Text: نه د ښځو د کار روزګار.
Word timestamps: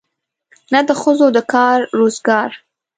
نه 0.73 0.79
د 0.87 0.89
ښځو 1.01 1.27
د 1.35 1.37
کار 1.53 1.79
روزګار. 1.99 2.49